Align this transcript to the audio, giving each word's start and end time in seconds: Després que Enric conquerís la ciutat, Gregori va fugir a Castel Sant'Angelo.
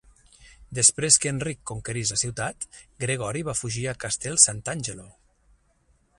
Després 0.77 1.17
que 1.25 1.31
Enric 1.33 1.61
conquerís 1.71 2.13
la 2.13 2.19
ciutat, 2.21 2.67
Gregori 3.05 3.45
va 3.51 3.57
fugir 3.61 3.87
a 3.93 3.97
Castel 4.07 4.43
Sant'Angelo. 4.47 5.09